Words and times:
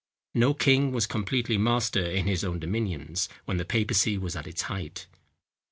No 0.33 0.55
king 0.55 0.91
was 0.91 1.05
completely 1.05 1.59
master 1.59 2.03
in 2.03 2.25
his 2.25 2.43
own 2.43 2.57
dominions, 2.57 3.29
when 3.45 3.57
the 3.57 3.65
papacy 3.65 4.17
was 4.17 4.35
at 4.35 4.47
its 4.47 4.63
height. 4.63 5.05